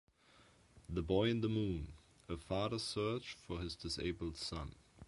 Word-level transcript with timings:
The 0.89 1.03
Boy 1.03 1.29
in 1.29 1.41
the 1.41 1.47
Moon: 1.47 1.93
A 2.27 2.35
Father's 2.35 2.81
Search 2.81 3.33
for 3.35 3.59
His 3.59 3.75
Disabled 3.75 4.35
Son. 4.35 4.73